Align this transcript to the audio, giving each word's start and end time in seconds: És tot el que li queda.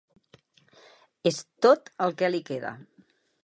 És 1.33 1.37
tot 1.67 1.93
el 2.07 2.17
que 2.23 2.33
li 2.33 2.43
queda. 2.51 2.77